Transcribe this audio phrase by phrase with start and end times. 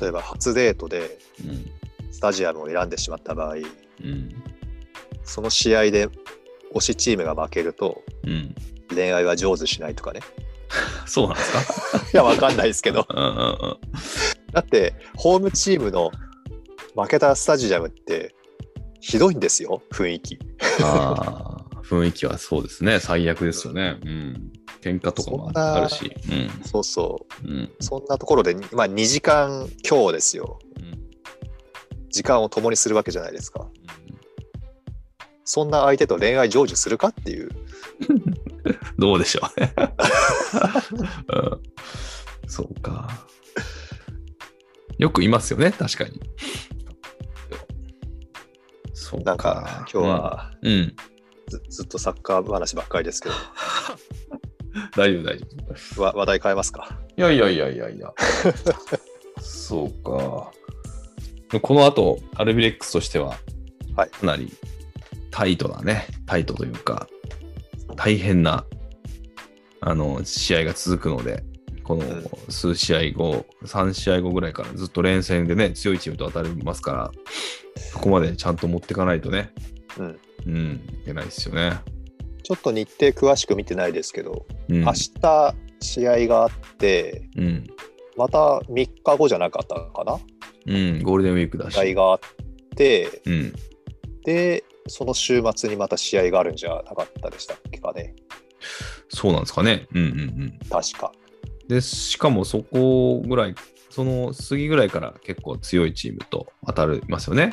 [0.00, 1.70] 例えば初デートでうん。
[2.10, 3.58] スタジアムを選んでしまった場合、う
[4.06, 4.42] ん。
[5.24, 6.08] その試合で
[6.74, 8.54] 推しチームが負けるとうん。
[8.90, 10.20] 恋愛は成就しないとかね。
[11.06, 11.98] そうなんですか？
[12.12, 13.06] いや、わかんないですけど。
[13.08, 13.76] うんうんうん。
[14.52, 16.10] だって、ホームチームの
[16.96, 18.34] 負けたスタジアムって
[19.00, 20.38] ひどいんですよ、雰囲気。
[20.82, 22.98] ああ、雰囲気はそうですね。
[22.98, 23.98] 最悪ですよね。
[24.04, 24.52] うん。
[24.80, 26.12] 喧嘩とかもあるし。
[26.64, 27.46] そうそう。
[27.46, 27.56] うん。
[27.56, 27.70] うん。
[27.80, 30.58] そんなところで、まあ2時間強ですよ。
[30.76, 30.88] うん
[32.10, 33.68] 時間を共にするわけじゃないですか。
[35.44, 37.50] そんな相手と恋愛成就するかっていう。
[38.98, 39.74] どうでしょうね。
[41.28, 41.62] うん
[42.48, 43.26] そうか。
[44.98, 46.20] よくいますよね、確かに。
[48.94, 50.96] そうなんか今日はうん、
[51.70, 53.34] ずっとサッカー話ばっかりですけど、
[54.98, 55.46] 大丈夫、大丈
[55.96, 56.02] 夫。
[56.02, 56.98] わ話題変えますか？
[57.16, 58.12] いやいやいやいやいや。
[59.40, 60.52] そうか。
[61.60, 63.36] この後、アルビレックスとしては、
[63.96, 64.52] はいかなり
[65.30, 67.08] タイトなね、タイトというか、
[67.96, 68.64] 大変な、
[69.80, 71.42] あの、試合が続くので、
[71.84, 77.10] このうん数試合後、3試合後ぐらいからずっと連戦でね、強いチームと当たりますから、
[77.92, 79.52] そこまでちゃんと持っていかないとね、
[79.98, 80.18] うん。
[80.46, 81.80] うん、いけないですよね。
[82.48, 84.80] ちょっと日程詳しく見てないですけど、うん。
[84.80, 87.66] 明日試合があって、うん。
[88.16, 88.38] また
[88.70, 90.18] 3日後じゃなかったかな？
[90.66, 91.74] うん、ゴールデンウィークだし。
[91.74, 92.20] 試合があっ
[92.74, 93.54] て、うん。
[94.24, 98.14] で、その週末にまた試合があるんじゃなかったでしたっけかね。
[99.10, 99.86] そうなんですかね。
[99.92, 100.58] うんうんうん。
[100.70, 101.12] 確か。
[101.68, 103.54] で、しかもそこぐらい、
[103.90, 107.52] その過ぎぐらいから結構強いチームと当たりますよね。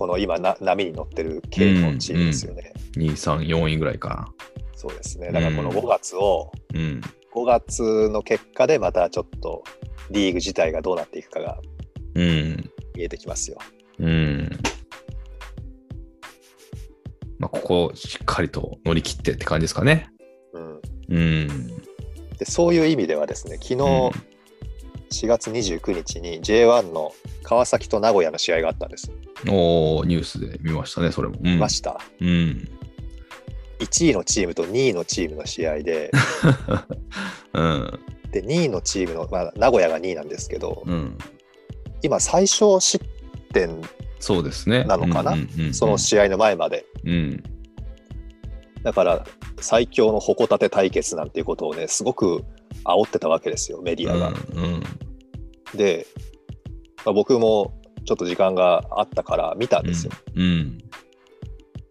[0.00, 2.72] この今な波に乗ってる系のチームですよね。
[2.96, 4.32] 2、3、4位ぐらいか
[4.74, 5.30] そうですね。
[5.30, 6.80] だからこのうん5月を、な。
[6.80, 7.00] うん。
[7.34, 9.62] 5月の結果でまたちょっと
[10.10, 11.58] リーグ自体がどうなっていくかが
[12.14, 12.70] うん。
[12.94, 13.58] 見えてきますよ。
[13.98, 14.48] うん。
[17.38, 20.08] まあ、ここをしっかりと乗り切ってって感じですかね。
[20.54, 20.80] うん、
[21.10, 21.48] うん。
[22.38, 24.30] でそういう意味ではですね、昨日うん
[25.10, 29.10] 4月29日に J1 の川崎と名古屋の試合があったんです。
[29.48, 31.36] おーニュースで見ましたね、それも。
[31.38, 32.00] うん見ました。
[32.20, 32.68] うん。
[33.78, 36.10] 1位のチームと2位のチームの試合で、
[37.54, 38.00] うん。
[38.30, 41.16] で2位のチームの、まあ、名古屋が2位なんですけど、うん。
[42.02, 43.04] 今最小失
[43.52, 43.80] 点
[44.20, 44.84] そうですね。
[44.84, 45.32] なのかな？
[45.32, 46.84] うんうんうんその試合の前まで。
[47.04, 47.42] うん。
[48.82, 49.26] だから
[49.60, 52.44] 最強の矛盾対決なんていうことをね、すごく
[52.84, 54.28] 煽ってたわけですよ、メディアが。
[54.28, 54.82] うん。
[55.76, 56.06] で、
[57.04, 57.74] まあ、僕も
[58.04, 60.12] ちょっと時間があったから見たんですよ。
[60.34, 60.78] うん。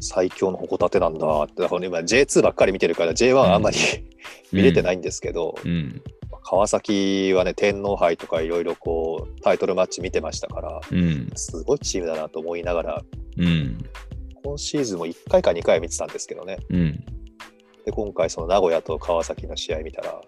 [0.00, 1.62] 最強の矛盾なんだって。
[1.62, 3.76] だから今 J2 ばっかり見てるから J1 あんまり、
[4.52, 6.02] 見れてないんですけど、うん。
[6.42, 11.30] 川崎はね、天皇杯とかいろいろこうタイトルマッチ見てましたから、うん。
[11.34, 13.02] すごいチームだなと思いながら、
[13.38, 13.78] うん。
[14.44, 16.58] 今シーズンも1回か2回見てたんですけどね。
[16.70, 17.04] うん。
[17.84, 20.20] で、今回その名古屋と川崎の試合見たら、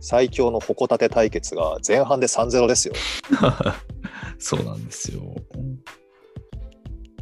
[0.00, 2.94] 最強の矛盾対決が前半で3-0ですよ。
[4.42, 5.34] そうなんですよ。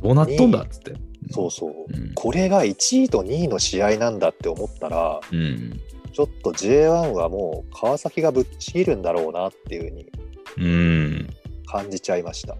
[0.02, 0.94] どうなっとんだっつって。
[1.30, 1.72] そうそう。
[1.88, 2.14] うん。
[2.14, 5.78] これが1位と2位の試合なんだって思ったら、うん。
[6.12, 10.10] ちょっと J1 はもう川崎がぶっちぎるんだろうなっていうふうに
[10.58, 11.30] うん。
[11.66, 12.56] 感じちゃいました。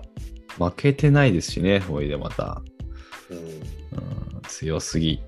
[0.63, 2.63] 負けてないですしね、ほいでまた。
[3.31, 5.21] うん、うん、強すぎ。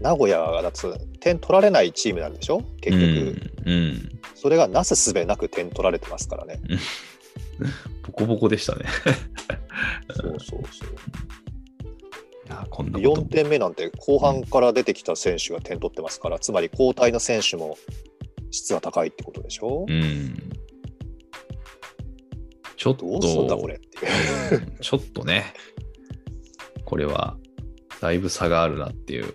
[0.00, 0.78] 名古屋がだって
[1.20, 2.62] 点取られないチームなんでしょ？
[2.80, 3.72] 結局、うん。
[3.72, 4.08] うん。
[4.34, 6.60] それがなすすべなく点取られてますからね。
[8.06, 8.84] ボコボコでしたね。
[10.14, 10.88] そうそうそう。
[12.46, 17.76] いや、こんなこと4点目なんて後半から出てきた選手が点取ってますから、つまり交代の選手も
[18.50, 20.34] 質が高いってことでしょ、うん。
[22.76, 24.62] ちょっと、どうすんだこれっていう。
[24.66, 25.54] うんちょっとね、
[26.84, 27.36] これは、
[28.00, 29.32] だいぶ差があるなっていう。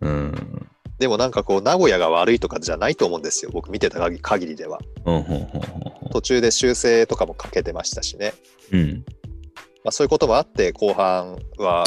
[0.00, 0.68] うんうん。
[0.98, 8.34] でもなんかこう名古屋が悪いとかじゃないと思うんですよ僕見てた限限りではうん、ほんほんほんほん途中で修正とかもかけてましたしね、
[8.70, 9.04] うん。
[9.82, 11.82] まあ、そういうこともあって後半は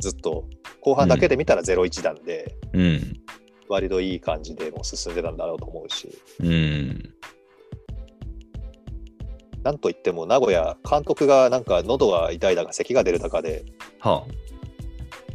[0.00, 0.46] ずっと
[0.80, 3.20] 後半だけで見たら0-1なんで、うん。
[3.68, 6.08] 割といい感じでもう進んでたんだろうと思うし
[6.40, 7.14] うん。
[9.62, 13.66] なんといっても名古屋監督がなんか喉が痛いだか咳が出るだかで
[13.98, 14.24] は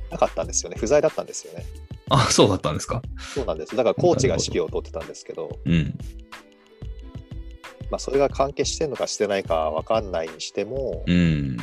[0.10, 1.64] なかったんですよね不在だったんですよね
[2.10, 2.16] あ。
[2.16, 3.04] あ、そうだったんですか。
[3.36, 5.96] そうなんですだからコーチが指揮を取ってたんですけどうん。
[7.94, 11.58] まあ、それが関係してるのかしてないか分かんないにしても、うん。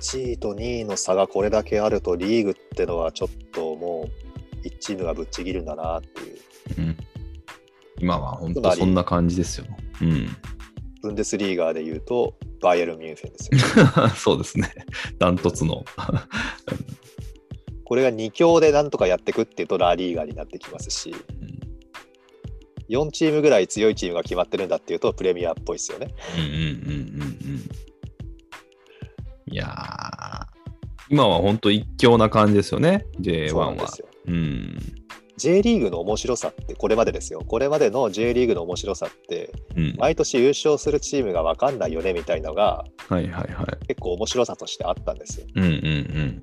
[0.00, 4.08] 1位と2位の差がこれだけあるとリーグってのはちょっとも
[4.62, 6.38] う1チームがぶっちぎるんだなっていう
[6.78, 6.96] うん、
[7.98, 9.66] 今は本当そんな感じですよ。
[10.00, 10.28] うん。
[11.02, 14.08] ブンデスリーガーで言うと、バイエルン・ミュンフェンですよ。
[14.14, 14.72] そうですね。
[15.18, 15.84] ダントツの。
[17.84, 21.12] これが2強でなんとかやっていくっていうと、ラリーガーになってきますし、
[22.92, 26.08] 4チームぐらい強いチームが決まってるんだっていうと、プレミアっぽいですよね。
[26.36, 27.62] うんうんうんうんうん。
[29.52, 30.46] いやー、
[31.10, 33.98] 今は本当一強な感じですよね、J1 はそうなんです。
[34.00, 34.08] よ。
[34.28, 34.78] うん。
[35.38, 37.40] J リーグの面白さって、これまでですよ。
[37.40, 39.96] これまでの J リーグの面白さって、うん。
[39.98, 43.86] 毎年優勝するチームが分かんないよねみたいのが、はいはいはい。
[43.88, 45.46] 結構面白さとしてあったんですよ。
[45.56, 46.42] うんうん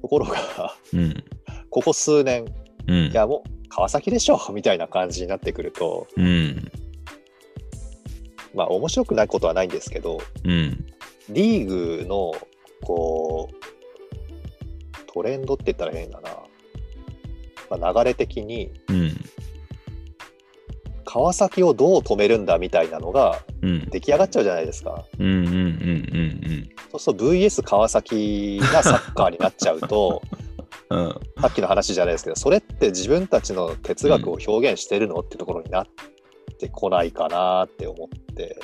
[0.00, 1.00] ところが、うん。
[1.00, 1.24] うん。
[1.70, 2.44] ここ数年、
[2.86, 3.14] うんい。
[3.14, 6.70] やもう川崎でしょ みたいな感じになってくると、うん。
[8.54, 10.86] まあ面白くないことはないんですけど、うん。
[11.28, 12.32] リーグの
[12.82, 16.30] こうトレンドって言ったら変だな、
[17.78, 19.16] まあ、流れ的にうん。
[21.04, 23.88] 川崎をどう止めるんだみたいなのがうん。
[23.90, 25.04] 出来上がっちゃうじゃないですか。
[26.90, 30.22] そうすると VS 川崎がサッカーになっちゃうと
[30.90, 30.98] うん。
[30.98, 31.20] うん。
[31.40, 35.86] さっきの話じゃないですけどそれって自分たちの哲学を表現してるのってところになっ
[36.58, 38.58] てこないかなって思って、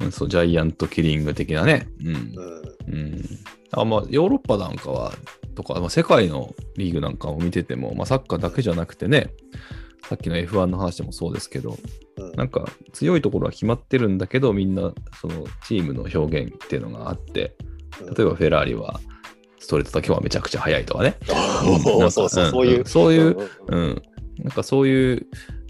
[0.00, 1.88] うんそう、ジャイアントキリング的なね。
[2.00, 2.14] うん。
[2.14, 3.24] うん、うん。
[3.72, 5.12] あまあ、ヨーロッパなんかは、
[5.54, 9.32] とか、まあ、世界のリーグなんかを見てても、まあ、サッカーだけじゃなくてね、
[10.08, 17.56] さっきの F1 の話でもそうですけど、うんなんか強いところは決まってるんだけど、みんなそのチームの表現っていうのがあって、
[18.16, 19.00] 例えばフェラーリは
[19.58, 21.16] ストレートだけはめちゃくちゃ速いとかね。
[21.82, 24.02] そうそう、うんそういう、そういうんんうん。
[24.38, 25.26] なんかそういう、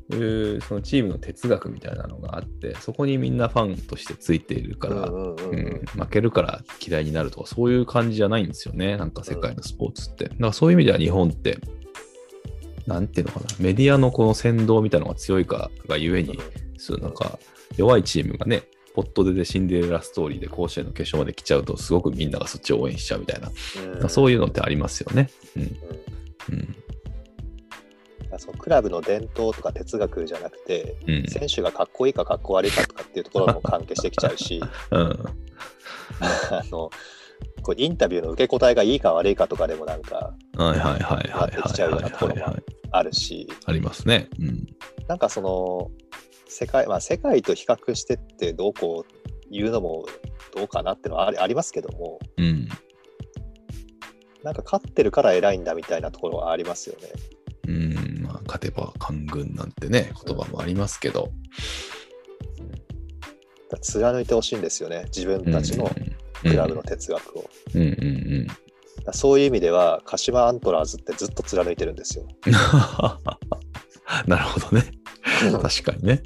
[0.09, 8.97] そのチームの哲学みたいなのがあって、そこにみんなファンとしてついているから、負けるから嫌いになるとか、そういう感じじゃないんですよね。
[8.97, 10.25] なんか世界のスポーツって。
[10.27, 11.59] だからそういう意味では日本って、
[12.87, 16.39] なんていうのかな、メディアのこの先導みたいなのが強いかがゆえに、
[16.79, 17.39] そうなんか
[17.77, 18.63] 弱いチームがね、
[18.97, 23.51] ポットででシンデレラストーリーで甲子園の決勝まで来ちゃうと、すごくみんながそっちを応援しちゃうみたいな、
[24.01, 25.29] うんそういうのってありますよね。
[25.55, 25.63] うん。
[25.63, 25.71] うん
[28.33, 28.39] うん。
[28.39, 31.27] そのクラブの伝統とか哲学じゃなくて、うん。
[31.29, 35.25] 選手がかっこいいかかっこ悪いかとかっていうところも関係してきちゃうし うん。
[36.51, 36.91] あの
[37.63, 42.63] こうインタビューの受け答えがいいか悪いかとかでもなんかはいはいはいはいなってきちゃうようなところもはいはい。
[42.93, 44.29] あるしありますね。
[44.41, 44.67] うん。
[45.07, 45.91] なんかその
[46.49, 50.07] 世界まあ世界と比較してってどうこう言うのも
[50.55, 52.69] どうかなってのはありありますけどもうん。
[54.43, 57.09] なんか勝ってるから偉いんだみたいなところはありますよね。
[57.67, 58.23] うん。
[58.23, 61.23] まあ、勝てば官軍なんてね、言葉もありますけど。
[61.23, 61.33] だか
[63.71, 65.91] ら貫いてほしいんですよね自分たちの
[66.43, 67.51] クラブの哲学を。
[67.75, 67.91] うんうんう
[68.43, 68.47] ん。
[68.47, 68.61] だか
[69.07, 72.29] らそういう意味では鹿島アントラーズってずっと貫いてるんですよ。
[74.27, 74.85] なるほどね。
[75.61, 76.23] 確かにね。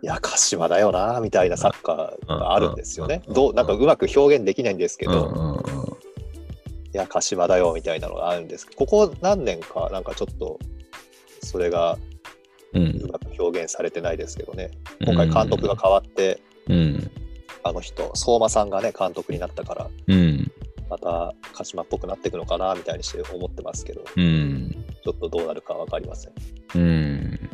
[0.00, 3.22] いや鹿島だよなみたいなサッカーがあるんですよね。
[3.26, 5.64] うんどうなんかうまく表現できないんですけうんど、
[6.94, 8.66] いや鹿島だよみたいなのがあるんです。
[8.66, 10.58] けどここ何年かなんかちょっと
[11.42, 11.98] それが
[12.74, 12.78] う
[13.10, 14.70] まく表現されてないですけどね。
[15.04, 17.10] 今回監督が変わって、うん。
[17.64, 20.50] あの人相馬さんがね監督になったからうん。
[20.88, 24.04] また鹿島っぽくなっていくのかなみたいにして思ってますけど。
[24.16, 24.84] うん。
[25.02, 26.32] ちょっとどうなるか分かりません。
[26.76, 27.50] うん